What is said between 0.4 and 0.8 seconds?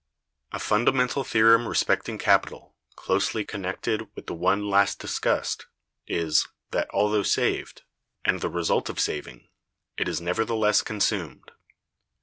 (107) A